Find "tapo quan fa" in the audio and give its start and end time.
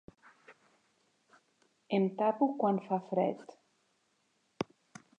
2.23-3.01